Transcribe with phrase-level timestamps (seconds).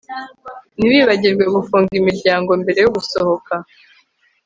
[0.77, 3.53] Ntiwibagirwe gufunga imiryango mbere yo gusohoka